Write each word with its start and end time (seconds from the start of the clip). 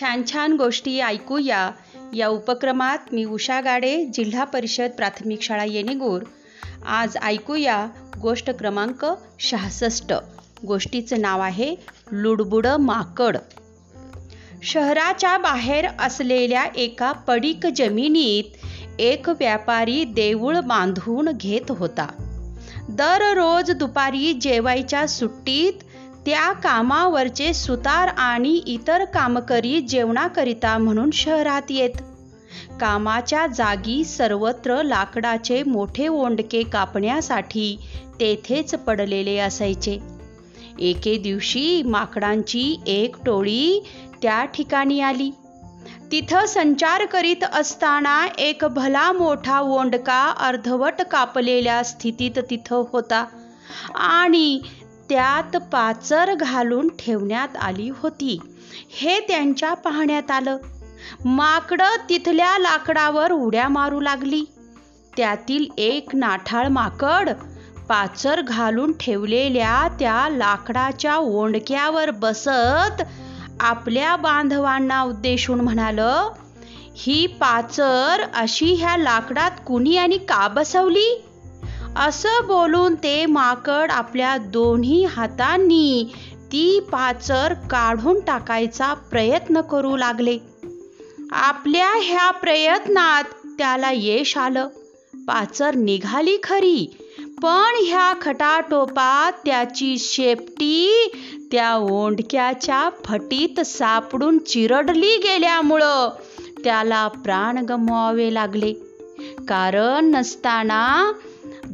छान 0.00 0.22
छान 0.32 0.52
गोष्टी 0.52 1.00
ऐकूया. 1.00 1.70
या 2.14 2.28
उपक्रमात 2.28 2.98
मी 3.12 3.24
उषा 3.24 3.60
गाडे 3.60 4.04
जिल्हा 4.04 4.44
परिषद 4.44 4.90
प्राथमिक 4.90 5.42
शाळा 5.42 5.64
येणेगूर. 5.64 6.22
आज 6.86 7.16
ऐकूया 7.16 7.86
गोष्ट 8.22 8.50
क्रमांक 8.50 9.06
शहासष्ट 9.40 10.14
गोष्टीचं 10.66 11.20
नाव 11.20 11.40
आहे 11.40 11.74
लुडबुड 12.12 12.66
माकड. 12.66 13.36
शहराच्या 14.62 15.38
बाहेर 15.38 15.86
असलेल्या 15.98 16.64
एका 16.76 17.12
पडीक 17.12 17.66
जमिनीत 17.66 18.44
एक 18.98 19.28
व्यापारी 19.28 20.04
देऊळ 20.04 20.60
बांधून 20.60 21.28
घेत 21.32 21.70
होता. 21.70 22.06
दररोज 22.88 23.70
दुपारी 23.70 24.32
जेवायच्या 24.32 25.08
सुट्टीत 25.08 25.72
त्या 26.26 26.52
कामावरचे 26.52 27.54
सुतार 27.54 28.08
आणि 28.08 28.62
इतर 28.66 29.04
कामकरी 29.04 29.80
जेवणाकरिता 29.80 30.78
म्हणून 30.78 31.10
शहरात 31.10 31.70
येत. 31.70 31.90
कामाच्या 32.80 33.46
जागी 33.46 34.04
सर्वत्र 34.04 34.82
लाकडाचे 34.82 35.62
मोठे 35.62 36.08
ओंडके 36.08 36.62
कापण्यासाठी 36.62 37.76
तेथेच 38.20 38.74
पडलेले 38.74 39.36
असायचे. 39.38 39.98
एके 40.78 41.18
दिवशी 41.18 41.82
माकडांची 41.82 42.80
एक 42.86 43.16
टोळी 43.26 43.84
त्या 44.22 44.44
ठिकाणी 44.44 45.00
आली. 45.00 45.30
तिथं 46.12 46.46
संचार 46.46 47.04
करीत 47.06 47.44
असताना 47.52 48.26
एक 48.38 48.64
भला 48.64 49.12
मोठा 49.12 49.60
ओंडका 49.60 50.34
अर्धवट 50.38 51.02
कापलेल्या 51.10 51.82
स्थितीत 51.82 52.38
तिथं 52.50 52.84
होता. 52.92 53.24
आणि 53.94 54.60
त्यात 55.14 55.56
पाचर 55.56 56.34
घालून 56.34 56.88
ठेवण्यात 56.88 57.48
आली 57.56 57.90
होती. 57.96 58.38
हे 59.00 59.20
त्यांच्या 59.20 59.74
पाहण्यात 59.74 60.30
आलं. 60.30 60.56
माकडं 61.24 61.96
तिथल्या 62.08 62.58
लाकडावर 62.58 63.32
उड्या 63.32 63.68
मारू 63.68 64.00
लागली. 64.00 64.44
त्यातील 65.16 65.66
एक 65.78 66.08
नाठाळ 66.14 66.68
माकड 66.68 67.30
पाचर 67.88 68.40
घालून 68.40 68.92
ठेवलेल्या 68.92 69.88
त्या 70.00 70.28
लाकडाच्या 70.28 71.16
ओंडक्यावर 71.16 72.10
बसत 72.10 73.02
आपल्या 73.60 74.16
बांधवांना 74.16 75.02
उद्देशून 75.02 75.60
म्हणाल 75.60 75.98
ही 76.96 77.26
पाचर 77.26 78.22
अशी 78.34 78.74
ह्या 78.74 78.96
लाकडात 78.96 79.50
कुणी 79.66 79.96
आणि 79.96 80.18
का 80.18 80.48
बसवली? 80.48 81.24
असं 81.96 82.46
बोलून 82.46 82.94
ते 82.94 83.26
माकड 83.26 83.90
आपल्या 83.90 84.36
दोन्ही 84.36 85.04
हातांनी 85.04 86.12
ती 86.52 86.80
पाचर 86.80 87.54
काढून 87.54 88.20
टाकायचा 88.20 88.94
प्रयत्न 88.94 89.60
करू 89.60 89.96
लागले. 89.96 90.38
आपल्या 91.32 91.92
ह्या 92.02 92.30
प्रयत्नात 92.30 93.24
त्याला 93.58 93.90
यश 93.94 94.36
आलं. 94.36 94.68
पाचर 95.28 95.74
निघाली 95.74 96.36
खरी 96.42 96.96
पण 97.42 97.74
ह्या 97.86 98.12
खटाटोपात 98.20 99.32
त्याची 99.32 99.98
शेपटी 99.98 101.10
त्या 101.52 101.74
ओंडक्याच्या 101.74 102.90
फटीत 103.04 103.60
सापडून 103.60 104.38
चिरडली 104.38 105.16
गेल्यामुळं 105.16 106.10
त्याला 106.64 107.08
प्राण 107.08 107.58
गमवावे 107.58 108.34
लागले. 108.34 108.72
कारण 109.48 110.10
नसताना 110.14 111.12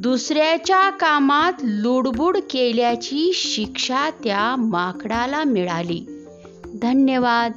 दुसऱ्याच्या 0.03 0.91
कामात 0.91 1.53
लुडबुड 1.63 2.37
केल्याची 2.51 3.33
शिक्षा 3.35 4.11
त्या 4.11 4.57
माकडाला 4.59 5.45
मिळाली. 5.45 6.27
धन्यवाद. 6.83 7.53